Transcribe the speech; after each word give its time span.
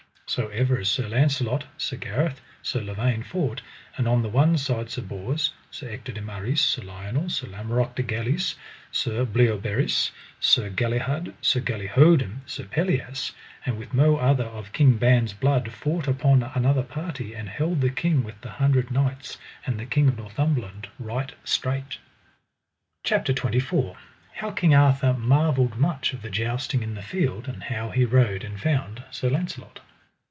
So 0.27 0.47
ever 0.47 0.79
as 0.79 0.87
Sir 0.89 1.09
Launcelot 1.09 1.65
Sir 1.77 1.97
Gareth, 1.97 2.39
Sir 2.61 2.79
Lavaine 2.81 3.21
fought, 3.21 3.61
and 3.97 4.07
on 4.07 4.21
the 4.23 4.29
one 4.29 4.57
side 4.57 4.89
Sir 4.89 5.01
Bors, 5.01 5.51
Sir 5.69 5.89
Ector 5.89 6.13
de 6.13 6.21
Maris, 6.21 6.61
Sir 6.61 6.83
Lionel, 6.83 7.27
Sir 7.27 7.47
Lamorak 7.47 7.95
de 7.95 8.03
Galis, 8.03 8.55
Sir 8.93 9.25
Bleoberis, 9.25 10.11
Sir 10.39 10.69
Galihud, 10.69 11.33
Sir 11.41 11.59
Galihodin, 11.59 12.37
Sir 12.45 12.63
Pelleas, 12.63 13.33
and 13.65 13.77
with 13.77 13.93
mo 13.93 14.15
other 14.15 14.45
of 14.45 14.71
King 14.71 14.95
Ban's 14.95 15.33
blood 15.33 15.73
fought 15.73 16.07
upon 16.07 16.43
another 16.43 16.83
party, 16.83 17.33
and 17.33 17.49
held 17.49 17.81
the 17.81 17.89
King 17.89 18.23
with 18.23 18.39
the 18.39 18.51
Hundred 18.51 18.89
Knights 18.89 19.37
and 19.65 19.77
the 19.77 19.85
King 19.85 20.07
of 20.07 20.17
Northumberland 20.17 20.87
right 20.97 21.33
strait. 21.43 21.97
CHAPTER 23.03 23.33
XXIV. 23.33 23.97
How 24.35 24.51
King 24.51 24.73
Arthur 24.73 25.11
marvelled 25.13 25.77
much 25.77 26.13
of 26.13 26.21
the 26.21 26.29
jousting 26.29 26.81
in 26.83 26.95
the 26.95 27.01
field, 27.01 27.49
and 27.49 27.63
how 27.63 27.89
he 27.89 28.05
rode 28.05 28.45
and 28.45 28.57
found 28.57 29.03
Sir 29.11 29.29
Launcelot. 29.29 29.81